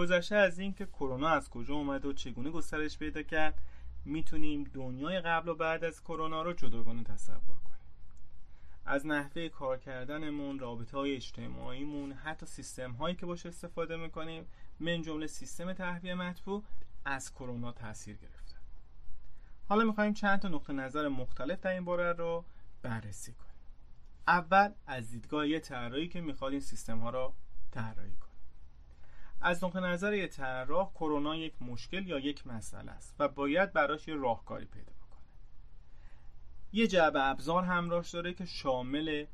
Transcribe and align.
گذشته 0.00 0.36
از 0.36 0.58
اینکه 0.58 0.86
کرونا 0.86 1.28
از 1.28 1.50
کجا 1.50 1.74
اومد 1.74 2.04
و 2.04 2.12
چگونه 2.12 2.50
گسترش 2.50 2.98
پیدا 2.98 3.22
کرد 3.22 3.62
می‌تونیم 4.04 4.64
دنیای 4.64 5.20
قبل 5.20 5.48
و 5.48 5.54
بعد 5.54 5.84
از 5.84 6.02
کرونا 6.02 6.42
رو 6.42 6.52
جداگانه 6.52 7.04
تصور 7.04 7.56
کنیم. 7.64 7.78
از 8.84 9.06
نحوه 9.06 9.48
کار 9.48 9.78
کردنمون 9.78 10.58
رابطه 10.58 10.96
های 10.96 11.16
اجتماعیمون 11.16 12.12
حتی 12.12 12.46
سیستم 12.46 12.92
هایی 12.92 13.14
که 13.14 13.26
باش 13.26 13.46
استفاده 13.46 13.96
می‌کنیم 13.96 14.46
من 14.80 15.02
جمله 15.02 15.26
سیستم 15.26 15.72
تهویه 15.72 16.14
مطبوع 16.14 16.64
از 17.04 17.34
کرونا 17.34 17.72
تاثیر 17.72 18.16
گرفته. 18.16 18.56
حالا 19.68 19.84
می‌خوایم 19.84 20.12
چند 20.12 20.38
تا 20.38 20.48
نقطه 20.48 20.72
نظر 20.72 21.08
مختلف 21.08 21.60
در 21.60 21.70
این 21.70 21.84
باره 21.84 22.12
رو 22.12 22.44
بررسی 22.82 23.32
کنیم. 23.32 23.50
اول 24.28 24.72
از 24.86 25.10
دیدگاه 25.10 25.48
یه 25.48 25.60
طراحی 25.60 26.08
که 26.08 26.20
می‌خواد 26.20 26.52
این 26.52 26.60
سیستم 26.60 26.98
ها 26.98 27.10
رو 27.10 27.34
طراحی 27.70 28.16
کنه. 28.16 28.29
از 29.40 29.64
نقطه 29.64 29.80
نظر 29.80 30.14
یه 30.14 30.26
طراح 30.26 30.90
کرونا 30.92 31.36
یک 31.36 31.62
مشکل 31.62 32.06
یا 32.06 32.18
یک 32.18 32.46
مسئله 32.46 32.92
است 32.92 33.14
و 33.18 33.28
باید 33.28 33.72
براش 33.72 34.08
یه 34.08 34.14
راهکاری 34.14 34.66
پیدا 34.66 34.92
بکنه. 34.92 35.20
یه 36.72 36.86
جعبه 36.86 37.22
ابزار 37.22 37.64
همراهش 37.64 38.10
داره 38.10 38.34
که 38.34 38.44
شامل 38.44 39.26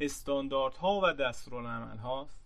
استانداردها 0.00 1.00
و 1.02 1.12
دستورالعمل 1.12 1.98
هاست 1.98 2.40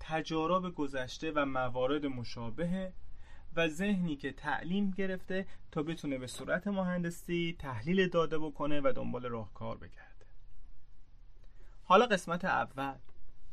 تجارب 0.00 0.74
گذشته 0.74 1.32
و 1.32 1.44
موارد 1.44 2.06
مشابه 2.06 2.92
و 3.56 3.68
ذهنی 3.68 4.16
که 4.16 4.32
تعلیم 4.32 4.90
گرفته 4.90 5.46
تا 5.72 5.82
بتونه 5.82 6.18
به 6.18 6.26
صورت 6.26 6.66
مهندسی 6.66 7.56
تحلیل 7.58 8.08
داده 8.08 8.38
بکنه 8.38 8.80
و 8.80 8.92
دنبال 8.96 9.26
راهکار 9.26 9.76
بگرده. 9.76 10.26
حالا 11.84 12.06
قسمت 12.06 12.44
اول 12.44 12.94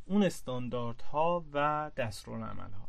اون 0.05 0.23
استانداردها 0.23 1.45
و 1.53 1.91
دستورالعمل 1.97 2.71
هاست 2.71 2.86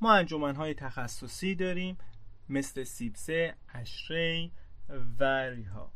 ما 0.00 0.12
انجمن 0.12 0.56
های 0.56 0.74
تخصصی 0.74 1.54
داریم 1.54 1.98
مثل 2.48 2.84
سیبسه، 2.84 3.54
اشری 3.68 4.52
و 5.20 5.24
ریها 5.50 5.92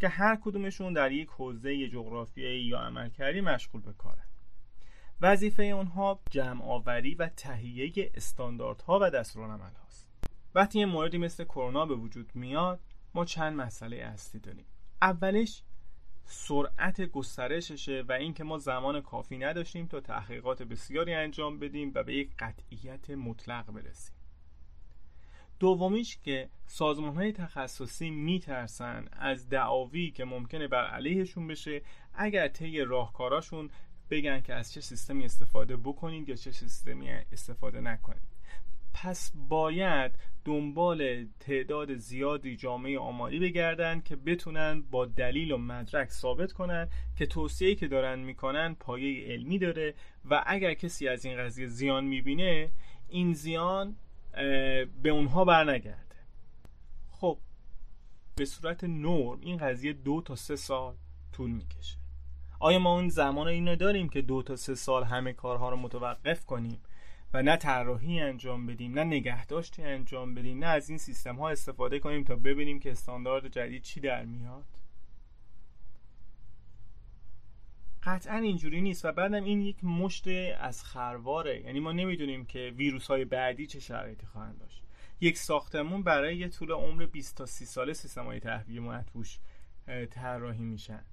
که 0.00 0.08
هر 0.08 0.36
کدومشون 0.36 0.92
در 0.92 1.12
یک 1.12 1.28
حوزه 1.28 1.88
جغرافیایی 1.88 2.64
یا 2.64 2.78
عملکردی 2.78 3.40
مشغول 3.40 3.80
به 3.80 3.92
کارن 3.92 4.24
وظیفه 5.20 5.62
اونها 5.62 6.20
جمع 6.30 6.64
آوری 6.64 7.14
و 7.14 7.28
تهیه 7.28 8.10
استانداردها 8.14 8.98
و 9.02 9.10
دستورالعمل 9.10 9.74
هاست 9.82 10.08
وقتی 10.54 10.78
یه 10.78 10.86
موردی 10.86 11.18
مثل 11.18 11.44
کرونا 11.44 11.86
به 11.86 11.94
وجود 11.94 12.32
میاد 12.34 12.80
ما 13.14 13.24
چند 13.24 13.56
مسئله 13.56 13.96
اصلی 13.96 14.40
داریم. 14.40 14.64
اولش 15.02 15.62
سرعت 16.30 17.00
گسترششه 17.00 18.04
و 18.08 18.12
اینکه 18.12 18.44
ما 18.44 18.58
زمان 18.58 19.00
کافی 19.00 19.38
نداشتیم 19.38 19.86
تا 19.86 20.00
تحقیقات 20.00 20.62
بسیاری 20.62 21.14
انجام 21.14 21.58
بدیم 21.58 21.92
و 21.94 22.02
به 22.02 22.14
یک 22.14 22.30
قطعیت 22.38 23.10
مطلق 23.10 23.72
برسیم. 23.72 24.14
دومیش 25.58 26.18
که 26.24 26.48
سازمان 26.66 27.14
های 27.14 27.32
تخصصی 27.32 28.10
میترسن 28.10 29.08
از 29.12 29.48
دعاوی 29.48 30.10
که 30.10 30.24
ممکنه 30.24 30.68
بر 30.68 30.86
علیهشون 30.86 31.46
بشه 31.46 31.82
اگر 32.14 32.48
طی 32.48 32.80
راهکاراشون 32.80 33.70
بگن 34.10 34.40
که 34.40 34.54
از 34.54 34.72
چه 34.72 34.80
سیستمی 34.80 35.24
استفاده 35.24 35.76
بکنید 35.76 36.28
یا 36.28 36.36
چه 36.36 36.52
سیستمی 36.52 37.10
استفاده 37.10 37.80
نکنید. 37.80 38.28
پس 38.94 39.32
باید 39.48 40.12
دنبال 40.44 41.26
تعداد 41.40 41.94
زیادی 41.94 42.56
جامعه 42.56 42.98
آماری 42.98 43.38
بگردن 43.38 44.00
که 44.00 44.16
بتونن 44.16 44.82
با 44.90 45.06
دلیل 45.06 45.52
و 45.52 45.58
مدرک 45.58 46.10
ثابت 46.10 46.52
کنن 46.52 46.88
که 47.16 47.26
توصیه‌ای 47.26 47.74
که 47.74 47.88
دارن 47.88 48.18
می‌کنن 48.18 48.74
پایه 48.74 49.32
علمی 49.32 49.58
داره 49.58 49.94
و 50.30 50.44
اگر 50.46 50.74
کسی 50.74 51.08
از 51.08 51.24
این 51.24 51.38
قضیه 51.38 51.66
زیان 51.66 52.04
می‌بینه 52.04 52.70
این 53.08 53.32
زیان 53.32 53.96
به 55.02 55.08
اونها 55.10 55.44
برنگرده. 55.44 56.16
خب 57.10 57.38
به 58.36 58.44
صورت 58.44 58.84
نرم 58.84 59.40
این 59.40 59.56
قضیه 59.56 59.92
دو 59.92 60.22
تا 60.22 60.36
سه 60.36 60.56
سال 60.56 60.94
طول 61.32 61.50
می‌کشه. 61.50 61.98
آیا 62.60 62.78
ما 62.78 62.94
اون 62.94 63.08
زمان 63.08 63.48
اینو 63.48 63.76
داریم 63.76 64.08
که 64.08 64.22
دو 64.22 64.42
تا 64.42 64.56
سه 64.56 64.74
سال 64.74 65.04
همه 65.04 65.32
کارها 65.32 65.70
رو 65.70 65.76
متوقف 65.76 66.44
کنیم؟ 66.46 66.80
و 67.34 67.42
نه 67.42 67.56
طراحی 67.56 68.20
انجام 68.20 68.66
بدیم 68.66 68.94
نه 68.98 69.04
نگهداشتی 69.04 69.82
انجام 69.82 70.34
بدیم 70.34 70.58
نه 70.58 70.66
از 70.66 70.88
این 70.88 70.98
سیستم 70.98 71.36
ها 71.36 71.50
استفاده 71.50 71.98
کنیم 71.98 72.24
تا 72.24 72.36
ببینیم 72.36 72.80
که 72.80 72.90
استاندارد 72.90 73.48
جدید 73.48 73.82
چی 73.82 74.00
در 74.00 74.24
میاد. 74.24 74.66
قطعا 78.02 78.36
اینجوری 78.36 78.80
نیست 78.80 79.04
و 79.04 79.12
بعدم 79.12 79.44
این 79.44 79.60
یک 79.60 79.84
مشت 79.84 80.28
از 80.60 80.84
خرواره. 80.84 81.60
یعنی 81.60 81.80
ما 81.80 81.92
نمی‌دونیم 81.92 82.44
که 82.44 82.72
ویروس 82.76 83.06
های 83.06 83.24
بعدی 83.24 83.66
چه 83.66 83.80
شرایطی 83.80 84.26
خواهند 84.26 84.58
داشت. 84.58 84.82
یک 85.20 85.38
ساختمون 85.38 86.02
برای 86.02 86.36
یه 86.36 86.48
طول 86.48 86.72
عمر 86.72 87.06
20 87.06 87.36
تا 87.36 87.46
30 87.46 87.64
ساله 87.64 87.92
سیستم 87.92 88.24
های 88.24 88.40
تهویه 88.40 88.80
مطبوش 88.80 89.38
طراحی 90.10 90.64
میشن. 90.64 91.04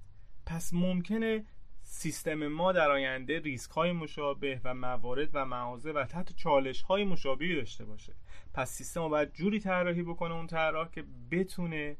پس 0.46 0.74
ممکنه 0.74 1.44
سیستم 1.88 2.46
ما 2.46 2.72
در 2.72 2.90
آینده 2.90 3.38
ریسک 3.38 3.70
های 3.70 3.92
مشابه 3.92 4.60
و 4.64 4.74
موارد 4.74 5.28
و 5.32 5.44
معاضه 5.44 5.92
و 5.92 6.04
تحت 6.04 6.36
چالش 6.36 6.82
های 6.82 7.04
مشابهی 7.04 7.56
داشته 7.56 7.84
باشه. 7.84 8.12
پس 8.54 8.70
سیستم 8.70 9.02
رو 9.02 9.08
باید 9.08 9.32
جوری 9.32 9.60
طراحی 9.60 10.02
بکنه 10.02 10.34
اون 10.34 10.46
طراح 10.46 10.90
که 10.90 11.04
بتونه 11.30 11.96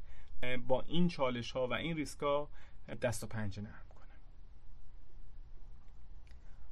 با 0.66 0.82
این 0.82 1.08
چالش 1.08 1.52
ها 1.52 1.66
و 1.66 1.74
این 1.74 1.96
ریسک 1.96 2.20
ها 2.20 2.50
دست 3.02 3.24
و 3.24 3.26
پنجه 3.26 3.62
نرم 3.62 3.86
کنه. 3.88 4.14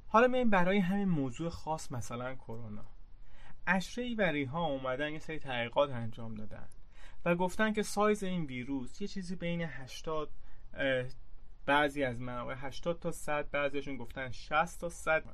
حالا 0.07 0.27
میایم 0.27 0.51
برای 0.51 0.79
همین 0.79 1.09
موضوع 1.09 1.49
خاص 1.49 1.93
مثلا 1.93 2.35
کرونا. 2.35 2.87
اشره 3.67 4.15
و 4.19 4.47
ها 4.51 4.65
اومدن 4.65 5.13
یه 5.13 5.19
سری 5.19 5.39
تحقیقات 5.39 5.91
انجام 5.91 6.35
دادن 6.35 6.69
و 7.25 7.35
گفتن 7.35 7.73
که 7.73 7.83
سایز 7.83 8.23
این 8.23 8.45
ویروس 8.45 9.01
یه 9.01 9.09
چیزی 9.09 9.37
بین 9.37 9.63
80 9.63 10.31
بعضی 11.67 12.05
از 12.05 12.21
منابع 12.21 12.55
80 12.59 13.01
تا 13.01 13.11
100 13.11 13.51
بعضیشون 13.51 13.97
گفتن 13.97 14.31
60 14.31 14.81
تا 14.81 14.89
100 14.89 15.25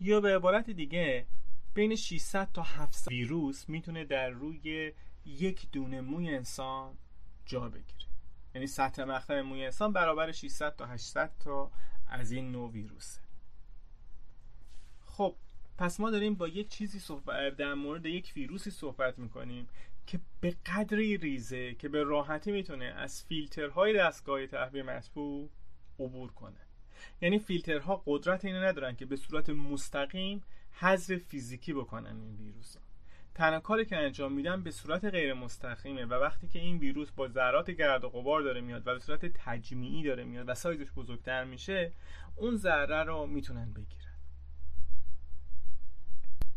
یا 0.00 0.20
به 0.20 0.36
عبارت 0.36 0.70
دیگه 0.70 1.26
بین 1.74 1.96
600 1.96 2.48
تا 2.52 2.62
700 2.62 3.10
ویروس 3.10 3.68
می‌تونه 3.68 4.04
در 4.04 4.30
روی 4.30 4.92
یک 5.26 5.70
دونه 5.72 6.00
موی 6.00 6.34
انسان 6.34 6.98
جا 7.46 7.68
بگیره. 7.68 8.06
یعنی 8.54 8.66
سطح 8.66 9.02
مقطع 9.02 9.40
موی 9.40 9.64
انسان 9.64 9.92
برابر 9.92 10.32
600 10.32 10.76
تا 10.76 10.86
800 10.86 11.32
تا 11.40 11.70
از 12.06 12.32
این 12.32 12.52
نوع 12.52 12.70
ویروسه. 12.70 13.20
خب 15.06 15.36
پس 15.78 16.00
ما 16.00 16.10
داریم 16.10 16.34
با 16.34 16.48
یک 16.48 16.68
چیزی 16.68 16.98
صحبت 16.98 17.56
در 17.56 17.74
مورد 17.74 18.06
یک 18.06 18.32
ویروسی 18.36 18.70
صحبت 18.70 19.18
می‌کنیم 19.18 19.68
که 20.06 20.20
به 20.40 20.56
قدری 20.66 21.16
ریزه 21.16 21.74
که 21.74 21.88
به 21.88 22.02
راحتی 22.02 22.52
می‌تونه 22.52 22.84
از 22.84 23.24
فیلترهای 23.24 23.98
دستگاه 23.98 24.46
تهویه 24.46 24.82
مطبوع 24.82 25.48
عبور 25.98 26.32
کنه. 26.32 26.60
یعنی 27.20 27.38
فیلترها 27.38 28.02
قدرت 28.06 28.44
اینو 28.44 28.62
ندارن 28.62 28.96
که 28.96 29.06
به 29.06 29.16
صورت 29.16 29.50
مستقیم 29.50 30.42
حذف 30.72 31.16
فیزیکی 31.16 31.72
بکنن 31.72 32.16
این 32.16 32.36
ویروس 32.36 32.76
ها 32.76 32.82
تنها 33.34 33.60
کاری 33.60 33.84
که 33.84 33.96
انجام 33.96 34.32
میدن 34.32 34.62
به 34.62 34.70
صورت 34.70 35.04
غیر 35.04 35.34
مستقیمه 35.34 36.04
و 36.04 36.14
وقتی 36.14 36.48
که 36.48 36.58
این 36.58 36.78
ویروس 36.78 37.10
با 37.10 37.28
ذرات 37.28 37.70
گرد 37.70 38.04
و 38.04 38.08
غبار 38.08 38.42
داره 38.42 38.60
میاد 38.60 38.86
و 38.86 38.94
به 38.94 38.98
صورت 38.98 39.26
تجمیعی 39.26 40.02
داره 40.02 40.24
میاد 40.24 40.48
و 40.48 40.54
سایزش 40.54 40.92
بزرگتر 40.96 41.44
میشه 41.44 41.92
اون 42.36 42.56
ذره 42.56 43.04
رو 43.04 43.26
می‌تونن 43.26 43.72
بگیرن. 43.72 44.11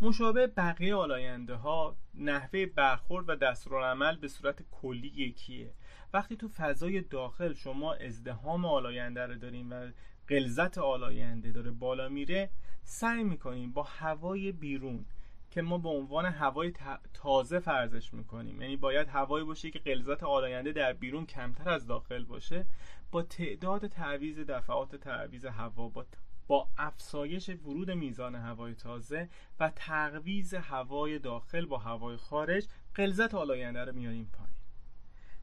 مشابه 0.02 0.48
بقیه 0.48 0.96
آلاینده 0.96 1.56
ها 1.56 1.98
نحوه 2.14 2.66
برخورد 2.66 3.30
و 3.30 3.36
دستورالعمل 3.36 4.16
به 4.16 4.28
صورت 4.28 4.64
کلی 4.72 5.08
یکیه. 5.08 5.74
وقتی 6.14 6.36
تو 6.36 6.48
فضای 6.48 7.02
داخل 7.02 7.54
شما 7.54 7.94
ازدهام 7.94 8.66
آلاینده 8.66 9.26
رو 9.26 9.36
داریم 9.36 9.72
و 9.72 9.92
غلظت 10.30 10.78
آلاینده 10.78 11.52
داره 11.52 11.72
بالا 11.72 12.10
میره 12.10 12.50
سعی 12.84 13.24
می‌کنیم 13.24 13.72
با 13.72 13.84
هوای 13.84 14.52
بیرون 14.52 15.06
که 15.52 15.62
ما 15.62 15.78
به 15.78 15.90
عنوان 15.90 16.26
هوای 16.26 16.74
تازه 17.14 17.60
فرضش 17.60 18.14
می‌کنیم. 18.14 18.62
یعنی 18.62 18.78
باید 18.78 19.08
هوایی 19.08 19.46
باشه 19.46 19.72
که 19.72 19.80
غلظت 19.80 20.24
آلاینده 20.24 20.72
در 20.72 20.94
بیرون 20.94 21.26
کمتر 21.26 21.70
از 21.70 21.88
داخل 21.88 22.24
باشه. 22.24 22.66
با 23.12 23.22
تعداد 23.22 23.88
تعویز 23.88 24.40
دفعات 24.40 24.96
تعویز 24.96 25.46
هوا 25.46 25.90
با 25.90 26.06
با 26.48 26.68
افزایش 26.78 27.50
ورود 27.50 27.92
میزان 27.92 28.36
هوای 28.36 28.74
تازه 28.74 29.30
و 29.60 29.70
تقویز 29.76 30.54
هوای 30.54 31.20
داخل 31.20 31.66
با 31.66 31.78
هوای 31.78 32.18
خارج 32.18 32.68
غلظت 32.96 33.34
آلاینده 33.34 33.86
رو 33.86 33.96
میاریم 33.96 34.30
پایین. 34.34 34.56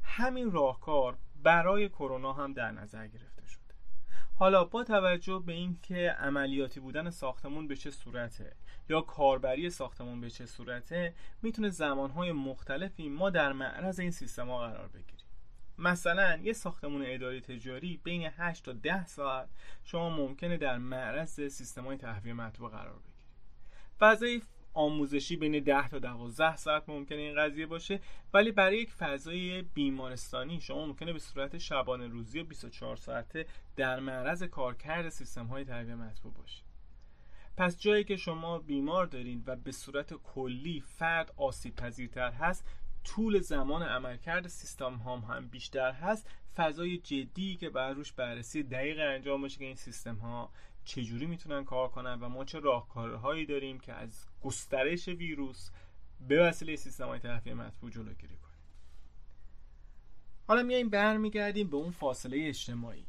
همین 0.02 0.50
راهکار 0.50 1.18
برای 1.42 1.88
کرونا 1.88 2.32
هم 2.32 2.52
در 2.52 2.70
نظر 2.70 3.06
گرفته 3.06 3.46
شده. 3.46 3.74
حالا 4.34 4.64
با 4.64 4.84
توجه 4.84 5.42
به 5.46 5.52
اینکه 5.52 6.10
عملیاتی 6.18 6.80
بودن 6.80 7.10
ساختمون 7.10 7.68
به 7.68 7.76
چه 7.76 7.90
صورته 7.90 8.56
یا 8.88 9.00
کاربری 9.00 9.70
ساختمون 9.70 10.20
به 10.20 10.30
چه 10.30 10.46
صورته 10.46 11.14
می‌تونه 11.42 11.68
زمانهای 11.68 12.32
مختلفی 12.32 13.08
ما 13.08 13.30
در 13.30 13.52
معرض 13.52 14.00
این 14.00 14.10
سیستم 14.10 14.48
ها 14.48 14.58
قرار 14.58 14.88
بگیریم. 14.88 15.26
مثلا 15.82 16.36
یه 16.42 16.52
ساختمون 16.52 17.02
اداری 17.06 17.40
تجاری 17.40 18.00
بین 18.04 18.30
8 18.36 18.64
تا 18.64 18.72
10 18.72 19.06
ساعت 19.06 19.48
شما 19.84 20.10
ممکنه 20.10 20.56
در 20.56 20.78
معرض 20.78 21.40
سیستم 21.48 21.84
های 21.84 21.96
تهویه 21.96 22.32
مطبوع 22.32 22.70
قرار 22.70 22.98
بگیرید. 22.98 23.12
فضای 23.98 24.42
آموزشی 24.74 25.36
بین 25.36 25.64
10 25.64 25.88
تا 25.88 25.98
12 25.98 26.56
ساعت 26.56 26.88
ممکنه 26.88 27.18
این 27.18 27.36
قضیه 27.36 27.66
باشه 27.66 28.00
ولی 28.34 28.52
برای 28.52 28.78
یک 28.78 28.90
فضای 28.92 29.62
بیمارستانی 29.62 30.60
شما 30.60 30.86
ممکنه 30.86 31.12
به 31.12 31.18
صورت 31.18 31.58
شبانه 31.58 32.06
روزی 32.06 32.40
و 32.40 32.44
24 32.44 32.96
ساعته 32.96 33.46
در 33.76 34.00
معرض 34.00 34.42
کارکرد 34.42 35.08
سیستم 35.08 35.46
های 35.46 35.64
تربیه 35.64 35.94
مطبوع 35.94 36.32
باشید. 36.32 36.64
پس 37.56 37.78
جایی 37.78 38.04
که 38.04 38.16
شما 38.16 38.58
بیمار 38.58 39.06
دارین 39.06 39.42
و 39.46 39.56
به 39.56 39.72
صورت 39.72 40.14
کلی 40.14 40.80
فرد 40.80 41.32
آسیب 41.36 41.76
پذیرتر 41.76 42.30
هست 42.30 42.64
طول 43.04 43.40
زمان 43.40 43.82
عملکرد 43.82 44.48
سیستم 44.48 44.94
هم 44.94 45.18
هم 45.18 45.48
بیشتر 45.48 45.92
هست. 45.92 46.30
فضای 46.56 46.98
جدی 46.98 47.56
که 47.56 47.70
بر 47.70 47.92
روش 47.92 48.12
بررسی 48.12 48.62
دقیق 48.62 48.98
انجام 49.00 49.42
بشه 49.42 49.58
که 49.58 49.64
این 49.64 49.74
سیستم 49.74 50.14
ها 50.14 50.50
چجوری 50.84 51.26
می‌تونن 51.26 51.64
کار 51.64 51.88
کنن 51.88 52.20
و 52.20 52.28
ما 52.28 52.44
چه 52.44 52.58
راهکارهایی 52.60 53.46
داریم 53.46 53.80
که 53.80 53.92
از 53.92 54.26
گسترش 54.42 55.08
ویروس 55.08 55.70
به 56.28 56.42
وسیله 56.42 56.76
سیستم 56.76 57.06
های 57.06 57.18
تحفیه 57.18 57.54
مطبوع 57.54 57.90
جلوگیری 57.90 58.36
کنیم. 58.36 58.52
حالا 60.46 60.62
میایم 60.62 60.88
برمیگردیم 60.88 61.70
به 61.70 61.76
اون 61.76 61.90
فاصله 61.90 62.48
اجتماعی. 62.48 63.06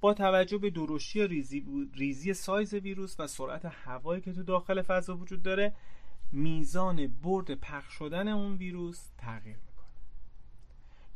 با 0.00 0.14
توجه 0.14 0.58
به 0.58 0.70
درشتی 0.70 1.26
ریزی, 1.26 1.88
ریزی 1.94 2.34
سایز 2.34 2.74
ویروس 2.74 3.20
و 3.20 3.26
سرعت 3.26 3.64
هوایی 3.64 4.22
که 4.22 4.32
تو 4.32 4.42
داخل 4.42 4.82
فضا 4.82 5.16
وجود 5.16 5.42
داره 5.42 5.74
میزان 6.32 7.06
برد 7.06 7.54
پخش 7.54 7.94
شدن 7.94 8.28
اون 8.28 8.56
ویروس 8.56 9.10
تغییر 9.18 9.56
می‌کنه. 9.56 9.86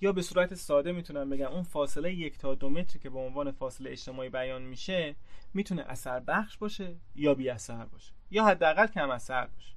یا 0.01 0.13
به 0.13 0.23
صورت 0.23 0.55
ساده 0.55 0.93
می‌تونم 0.93 1.31
بگم 1.31 1.53
اون 1.53 1.63
فاصله 1.63 2.15
یک 2.15 2.39
تا 2.39 2.55
دو 2.55 2.71
متری 2.71 2.99
که 2.99 3.11
به 3.11 3.19
عنوان 3.19 3.51
فاصله 3.51 3.91
اجتماعی 3.91 4.29
بیان 4.29 4.63
میشه 4.63 5.17
می‌تونه 5.55 5.83
اثر 5.83 6.21
بخش 6.21 6.57
باشه 6.57 6.97
یا 7.15 7.35
بی 7.35 7.51
اثر 7.51 7.85
باشه 7.85 8.13
یا 8.31 8.45
حداقل 8.45 8.87
کم 8.87 9.11
اثر 9.11 9.47
باشه. 9.47 9.75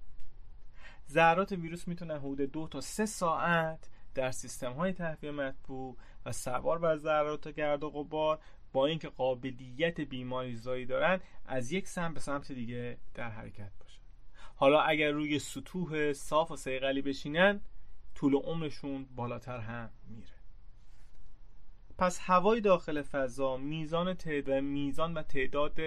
ذرات 1.10 1.52
ویروس 1.52 1.88
می‌تونه 1.88 2.20
حدود 2.20 2.42
دو 2.42 2.68
تا 2.68 2.82
سه 2.82 3.06
ساعت 3.06 3.90
در 4.16 4.32
سیستم 4.32 4.74
های 4.74 4.94
تهویه 4.94 5.32
مطبوع 5.32 5.98
و 6.26 6.32
سوار 6.32 6.80
بر 6.80 6.98
ذرات 6.98 7.48
گرد 7.48 7.84
و 7.84 7.90
غبار 7.90 8.40
با 8.74 8.86
اینکه 8.86 9.10
قابلیت 9.10 10.02
بیماری 10.02 10.56
زایی 10.56 10.86
دارن 10.86 11.20
از 11.46 11.72
یک 11.72 11.88
سمت 11.88 12.14
به 12.14 12.20
سمت 12.20 12.52
دیگه 12.52 12.98
در 13.14 13.30
حرکت 13.30 13.72
باشن 13.80 13.87
حالا 14.60 14.82
اگر 14.82 15.12
روی 15.12 15.40
سطوح 15.40 16.14
صاف 16.14 16.52
و 16.52 16.56
سیقلی 16.56 17.02
بشینن 17.02 17.62
طول 18.16 18.36
عمرشون 18.36 19.06
بالاتر 19.16 19.60
هم 19.60 19.90
میره. 20.08 20.28
پس 21.98 22.20
هوای 22.20 22.62
داخل 22.62 23.02
فضا 23.02 23.58
میزان 23.58 24.14
تعداد 24.14 24.64
میزان 24.64 25.14
و 25.14 25.22
تعداد 25.22 25.80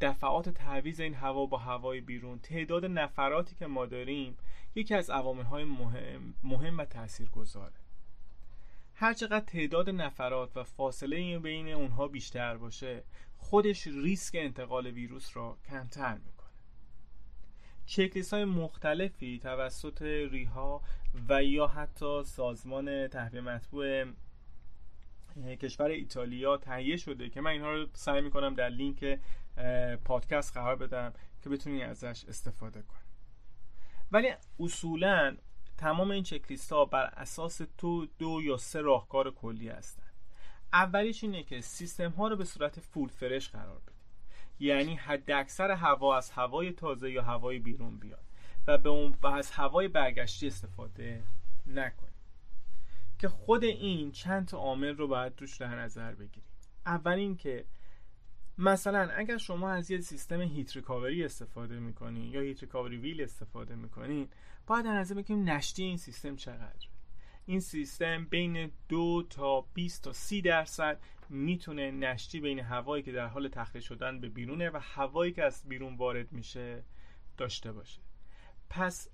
دفعات 0.00 0.48
تعویض 0.48 1.00
این 1.00 1.14
هوا 1.14 1.46
با 1.46 1.58
هوای 1.58 2.00
بیرون 2.00 2.38
تعداد 2.38 2.84
نفراتی 2.84 3.54
که 3.54 3.66
ما 3.66 3.86
داریم 3.86 4.36
یکی 4.74 4.94
از 4.94 5.10
عوامل 5.10 5.44
های 5.44 5.64
مهم, 5.64 6.34
مهم 6.42 6.78
و 6.78 6.84
تاثیرگذاره. 6.84 7.74
هر 8.94 9.12
چقدر 9.12 9.44
تعداد 9.44 9.90
نفرات 9.90 10.56
و 10.56 10.64
فاصله 10.64 11.38
بین 11.38 11.68
اونها 11.68 12.08
بیشتر 12.08 12.56
باشه 12.56 13.02
خودش 13.38 13.86
ریسک 13.86 14.34
انتقال 14.34 14.86
ویروس 14.86 15.36
را 15.36 15.58
کمتر 15.68 16.14
می‌کنه. 16.14 16.39
چکلیست 17.90 18.34
های 18.34 18.44
مختلفی 18.44 19.38
توسط 19.38 20.02
ریها 20.02 20.82
و 21.28 21.44
یا 21.44 21.66
حتی 21.66 22.24
سازمان 22.24 23.08
تهویه 23.08 23.40
مطبوع 23.40 24.04
کشور 25.60 25.86
ایتالیا 25.86 26.56
تهیه 26.56 26.96
شده 26.96 27.28
که 27.28 27.40
من 27.40 27.50
اینها 27.50 27.72
رو 27.72 27.86
سعی 27.92 28.20
می‌کنم 28.20 28.54
در 28.54 28.68
لینک 28.68 29.20
پادکست 30.04 30.54
قرار 30.54 30.76
بدم 30.76 31.12
که 31.42 31.50
بتونی 31.50 31.82
ازش 31.82 32.24
استفاده 32.28 32.82
کنی 32.82 33.00
ولی 34.12 34.32
اصولا 34.60 35.36
تمام 35.78 36.10
این 36.10 36.22
چکلیست 36.22 36.72
ها 36.72 36.84
بر 36.84 37.04
اساس 37.04 37.60
تو 37.78 38.06
دو 38.18 38.40
یا 38.42 38.56
سه 38.56 38.80
راهکار 38.80 39.30
کلی 39.30 39.68
هستن. 39.68 40.02
اولیش 40.72 41.24
اینه 41.24 41.42
که 41.42 41.60
سیستم 41.60 42.10
ها 42.10 42.28
رو 42.28 42.36
به 42.36 42.44
صورت 42.44 42.80
فول 42.80 43.08
فرش 43.08 43.48
قرار 43.48 43.78
بدیم 43.78 43.99
یعنی 44.60 44.94
حد 44.94 45.30
اکثر 45.30 45.70
هوا 45.70 46.16
از 46.16 46.30
هوای 46.30 46.72
تازه 46.72 47.10
یا 47.10 47.22
هوای 47.22 47.58
بیرون 47.58 47.98
بیاد 47.98 48.24
و 48.66 48.78
به 48.78 48.88
اون 48.88 49.14
و 49.22 49.26
از 49.26 49.50
هوای 49.50 49.88
برگشتی 49.88 50.46
استفاده 50.46 51.22
نکنیم. 51.66 52.10
که 53.18 53.28
خود 53.28 53.64
این 53.64 54.12
چند 54.12 54.48
تا 54.48 54.58
عامل 54.58 54.96
رو 54.96 55.08
باید 55.08 55.40
روش 55.40 55.56
در 55.56 55.74
نظر 55.74 56.14
بگیریم. 56.14 56.50
اول 56.86 57.12
اینکه 57.12 57.64
مثلا 58.58 59.10
اگر 59.16 59.36
شما 59.36 59.70
از 59.70 59.90
یه 59.90 60.00
سیستم 60.00 60.40
هیت 60.40 60.76
ریکاوری 60.76 61.24
استفاده 61.24 61.78
می‌کنین 61.78 62.32
یا 62.32 62.40
هیت 62.40 62.60
ریکاوری 62.60 62.96
ویل 62.96 63.22
استفاده 63.22 63.74
می‌کنین 63.74 64.28
باید 64.66 64.84
در 64.84 64.94
نظر 64.94 65.14
بگیریم 65.14 65.50
نشتی 65.50 65.82
این 65.82 65.96
سیستم 65.96 66.36
چقدر 66.36 66.86
این 67.50 67.60
سیستم 67.60 68.24
بین 68.24 68.70
دو 68.88 69.26
تا 69.30 69.60
20 69.60 70.04
تا 70.04 70.12
30 70.12 70.42
درصد 70.42 71.00
می‌تونه 71.28 71.90
نشتی 71.90 72.40
بین 72.40 72.58
هوایی 72.58 73.02
که 73.02 73.12
در 73.12 73.26
حال 73.26 73.48
تخلیه 73.48 73.82
شدن 73.82 74.20
به 74.20 74.28
بیرونه 74.28 74.70
و 74.70 74.78
هوایی 74.82 75.32
که 75.32 75.44
از 75.44 75.68
بیرون 75.68 75.96
وارد 75.96 76.32
میشه 76.32 76.84
داشته 77.36 77.72
باشه. 77.72 78.00
پس 78.68 79.08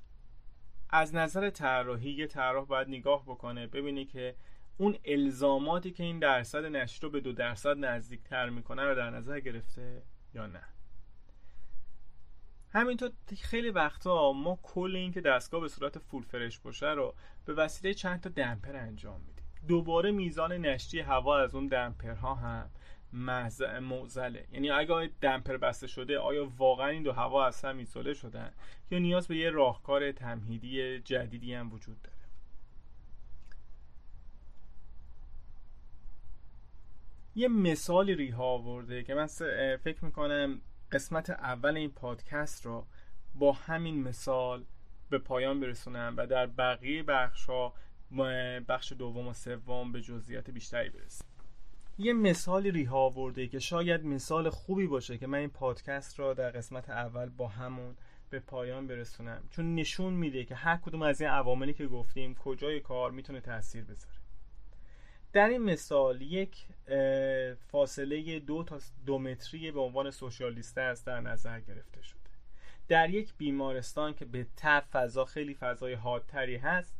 از 0.91 1.15
نظر 1.15 1.51
طراحی 1.51 2.11
یه 2.11 2.27
طراح 2.27 2.67
باید 2.67 2.89
نگاه 2.89 3.23
بکنه 3.23 3.67
ببینی 3.67 4.05
که 4.05 4.37
اون 4.79 4.97
الزاماتی 5.05 5.91
که 5.91 6.03
این 6.03 6.19
درصد 6.19 6.65
نشت 6.65 7.05
رو 7.05 7.11
به 7.11 7.21
دو 7.21 7.33
درصد 7.33 7.79
نزدیکتر 7.79 8.49
می‌کنه 8.51 8.83
رو 8.83 8.95
در 8.95 9.11
نظر 9.11 9.41
گرفته 9.41 10.03
یا 10.35 10.47
نه. 10.47 10.63
همینطور 12.73 13.11
خیلی 13.43 13.71
وقتا 13.71 14.33
ما 14.33 14.59
کل 14.63 14.97
این 14.97 15.13
که 15.13 15.21
دستگاه 15.21 15.61
به 15.61 15.69
صورت 15.69 15.99
فول 15.99 16.23
فرش 16.23 16.59
باشه 16.59 16.91
رو 16.91 17.15
به 17.45 17.55
وسیله 17.55 17.95
چند 17.95 18.21
تا 18.21 18.29
دمپر 18.31 18.77
انجام 18.77 19.21
میدیم. 19.21 19.45
دوباره 19.69 20.11
میزان 20.11 20.53
نشتی 20.53 21.01
هوا 21.01 21.39
از 21.39 21.55
اون 21.55 21.67
دمپرها 21.67 22.35
هم 22.35 22.71
معزله 23.81 24.47
یعنی 24.53 24.71
اگه 24.71 25.11
دمپر 25.21 25.57
بسته 25.57 25.87
شده 25.87 26.19
آیا 26.19 26.53
واقعا 26.59 26.89
این 26.89 27.03
دو 27.03 27.13
هوا 27.13 27.47
از 27.47 27.65
هم 27.65 27.79
ایزوله 27.79 28.15
شدن؟ 28.15 28.53
یا 28.91 28.99
نیاز 28.99 29.29
به 29.29 29.37
یه 29.37 29.51
راهکار 29.51 30.13
تمهیدی 30.13 31.01
جدیدی 31.01 31.55
هم 31.55 31.73
وجود 31.73 32.03
داره؟ 32.03 32.17
یه 37.35 37.49
مثالی 37.49 38.15
ریها 38.15 38.45
آورده 38.45 39.03
که 39.03 39.15
من 39.15 39.27
فکر 39.77 40.05
می‌کنم 40.05 40.61
قسمت 40.93 41.31
اول 41.31 41.77
این 41.77 41.91
پادکست 41.91 42.67
رو 42.67 42.87
با 43.35 43.53
همین 43.53 44.03
مثال 44.03 44.65
به 45.11 45.19
پایان 45.19 45.61
برسونم 45.61 46.15
و 46.17 46.27
در 46.27 46.47
بقیه 46.47 47.03
بخش 47.03 47.47
ها 47.47 47.75
بخش 48.69 48.93
دوم 48.93 49.29
و 49.29 49.33
سوم 49.33 49.93
به 49.93 50.01
جزئیات 50.01 50.51
بیشتری 50.51 50.89
برسیم. 50.89 51.27
یه 51.99 52.13
مثالی 52.13 52.71
ریها 52.71 52.99
آورده 52.99 53.49
که 53.49 53.59
شاید 53.59 54.05
مثال 54.05 54.51
خوبی 54.51 54.87
باشه 54.87 55.19
که 55.19 55.27
من 55.27 55.39
این 55.39 55.49
پادکست 55.49 56.19
را 56.19 56.35
در 56.35 56.51
قسمت 56.51 56.91
اول 56.91 57.29
با 57.29 57.49
همون 57.49 57.97
به 58.31 58.41
پایان 58.41 58.87
برسونم. 58.87 59.43
چون 59.51 59.75
نشون 59.75 60.13
میده 60.13 60.45
که 60.45 60.55
هر 60.55 60.77
کدوم 60.77 61.03
از 61.03 61.21
این 61.21 61.31
عواملی 61.31 61.75
که 61.75 61.87
گفتیم 61.87 62.35
کجای 62.35 62.81
کار 62.81 63.11
می‌تونه 63.11 63.41
تاثیر 63.41 63.85
بذاره. 63.85 64.26
در 65.37 65.49
این 65.49 65.63
مثال 65.63 66.23
یک 66.23 66.67
فاصله 67.69 68.41
دو 68.41 68.65
تا 68.65 68.79
دو 69.07 69.19
متری 69.19 69.71
به 69.71 69.81
عنوان 69.81 70.11
سوشال 70.11 70.63
است 70.77 71.07
در 71.07 71.21
نظر 71.21 71.61
گرفته 71.61 72.03
شده. 72.03 72.21
در 72.89 73.11
یک 73.11 73.35
بیمارستان 73.39 74.15
که 74.15 74.25
به 74.25 74.47
تر 74.57 74.81
فضا 74.81 75.25
خیلی 75.25 75.55
فضای 75.55 75.95
حادتری 75.95 76.57
هست 76.57 76.97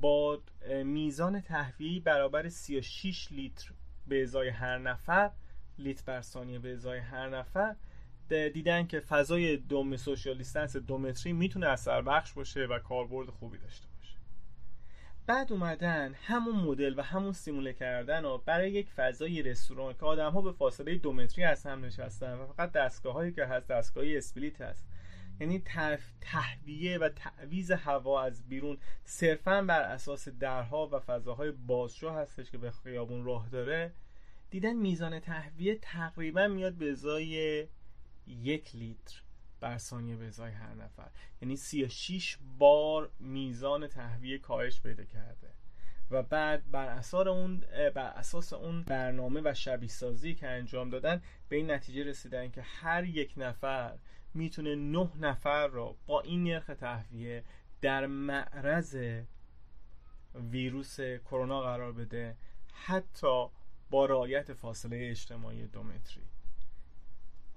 با 0.00 0.42
میزان 0.84 1.40
تهویه‌ای 1.40 2.00
برابر 2.00 2.48
36 2.48 3.32
لیتر 3.32 3.70
به 4.06 4.22
ازای 4.22 4.48
هر 4.48 4.78
نفر 4.78 5.30
لیتر 5.78 6.02
بر 6.06 6.20
ثانیه 6.20 6.58
به 6.58 6.72
ازای 6.72 6.98
هر 6.98 7.28
نفر 7.28 7.76
دیدن 8.28 8.86
که 8.86 9.00
فضای 9.00 9.56
دوم 9.56 9.96
social 9.96 10.38
distance 10.38 10.76
دو 10.76 10.98
متری 10.98 11.32
می‌تونه 11.32 11.66
اثر 11.66 12.02
بخش 12.02 12.32
باشه 12.32 12.66
و 12.66 12.78
کاربرد 12.78 13.30
خوبی 13.30 13.58
داشته 13.58 13.89
بعد 15.30 15.52
اومدن 15.52 16.14
همون 16.14 16.54
مدل 16.54 16.94
و 16.98 17.02
همون 17.02 17.32
simulate 17.32 17.72
کردن 17.72 18.24
و 18.24 18.38
برای 18.38 18.70
یک 18.70 18.90
فضای 18.90 19.42
رستوران 19.42 19.94
که 19.94 20.06
آدم 20.06 20.32
ها 20.32 20.40
به 20.40 20.52
فاصله 20.52 20.94
دو 20.94 21.12
متری 21.12 21.44
از 21.44 21.66
هم 21.66 21.84
نشستن 21.84 22.34
و 22.34 22.46
فقط 22.46 22.72
دستگاه 22.72 23.14
هایی 23.14 23.32
که 23.32 23.44
هست 23.44 23.66
دستگاه 23.66 24.04
اسپلیت 24.06 24.60
هست. 24.60 24.86
یعنی 25.40 25.62
تهویه 26.20 26.98
و 26.98 27.08
تعویز 27.08 27.70
هوا 27.70 28.22
از 28.22 28.48
بیرون 28.48 28.78
صرفا 29.04 29.62
بر 29.62 29.82
اساس 29.82 30.28
درها 30.28 30.88
و 30.92 31.00
فضاهای 31.00 31.50
بازشو 31.50 32.10
هستش 32.10 32.50
که 32.50 32.58
به 32.58 32.70
خیابون 32.70 33.24
راه 33.24 33.48
داره. 33.48 33.92
دیدن 34.50 34.72
میزان 34.72 35.20
تهویه 35.20 35.78
تقریبا 35.82 36.48
میاد 36.48 36.72
به 36.72 36.90
ازای 36.90 37.66
یک 38.26 38.76
لیتر. 38.76 39.22
بر 39.60 39.78
ثانیه 39.78 40.16
به 40.16 40.26
ازای 40.26 40.52
هر 40.52 40.74
نفر. 40.74 41.10
یعنی 41.42 41.56
36 41.56 42.38
بار 42.58 43.10
میزان 43.20 43.86
تهویه 43.86 44.38
کاهش 44.38 44.80
پیدا 44.80 45.04
کرده. 45.04 45.48
و 46.10 46.22
بعد 46.22 46.70
بر 46.70 46.88
اساس 46.88 47.26
اون 47.26 47.64
بر 47.94 48.08
اساس 48.08 48.52
اون 48.52 48.82
برنامه 48.82 49.40
و 49.44 49.54
شبیه 49.54 49.88
سازی 49.88 50.34
که 50.34 50.48
انجام 50.48 50.90
دادن 50.90 51.22
به 51.48 51.56
این 51.56 51.70
نتیجه 51.70 52.04
رسیدن 52.04 52.50
که 52.50 52.62
هر 52.62 53.04
یک 53.04 53.34
نفر 53.36 53.98
می‌تونه 54.34 54.74
نه 54.74 55.10
نفر 55.20 55.66
را 55.66 55.96
با 56.06 56.20
این 56.20 56.44
نرخ 56.44 56.66
تهویه 56.66 57.44
در 57.80 58.06
معرض 58.06 58.96
ویروس 60.34 61.00
کرونا 61.00 61.62
قرار 61.62 61.92
بده 61.92 62.36
حتی 62.72 63.46
با 63.90 64.06
رعایت 64.06 64.52
فاصله 64.52 65.10
اجتماعی 65.10 65.66
دو 65.66 65.82
متری. 65.82 66.24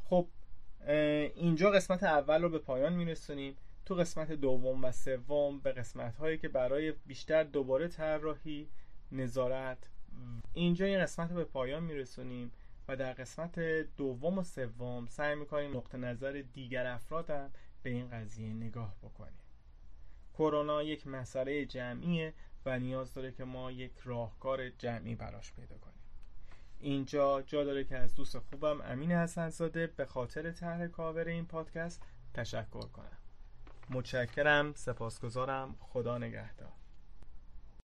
خب 0.04 0.28
اینجا 0.88 1.72
قسمت 1.72 2.04
اول 2.04 2.42
رو 2.42 2.50
به 2.50 2.60
پایان 2.60 2.94
میرسونیم. 2.94 3.56
تو 3.86 3.96
قسمت 3.96 4.32
دوم 4.32 4.84
و 4.84 4.92
سوم 4.92 5.60
به 5.60 5.72
قسمت 5.72 6.16
هایی 6.16 6.38
که 6.38 6.48
برای 6.48 6.92
بیشتر 6.92 7.44
دوباره 7.44 7.88
طراحی 7.88 8.70
نظارت. 9.12 9.90
اینجا 10.54 10.86
این 10.86 11.00
قسمت 11.00 11.30
رو 11.30 11.36
به 11.36 11.44
پایان 11.44 11.84
میرسونیم 11.84 12.52
و 12.88 12.96
در 12.96 13.14
قسمت 13.14 13.60
دوم 13.98 14.38
و 14.38 14.44
سوم 14.44 15.06
سعی 15.06 15.36
می‌کنیم 15.36 15.78
نقطه 15.78 15.98
نظر 15.98 16.44
دیگر 16.54 16.86
افراد 16.86 17.30
هم 17.30 17.52
به 17.84 17.90
این 17.90 18.10
قضیه 18.10 18.54
نگاه 18.54 18.96
بکنیم. 19.04 19.40
کرونا 20.34 20.84
یک 20.84 21.08
مسئله 21.08 21.66
جمعیه 21.66 22.34
و 22.66 22.80
نیاز 22.80 23.14
داره 23.14 23.32
که 23.32 23.44
ما 23.44 23.72
یک 23.72 23.92
راهکار 24.04 24.70
جمعی 24.70 25.16
براش 25.16 25.54
پیدا 25.54 25.78
کنیم. 25.78 26.03
اینجا 26.84 27.42
جا 27.42 27.64
داره 27.64 27.84
که 27.84 27.98
از 27.98 28.16
دوست 28.16 28.40
خوبم 28.40 28.82
امین 28.82 29.12
حسنزاده 29.12 29.88
به 29.88 30.06
خاطر 30.06 30.52
طرح 30.52 30.88
کاور 30.88 31.28
این 31.28 31.46
پادکست 31.46 32.02
تشکر 32.34 32.88
کنم. 32.88 33.18
متشکرم 33.90 34.74
سپاسگزارم. 34.74 35.76
خدا 35.80 36.18
نگهدار. 36.18 36.72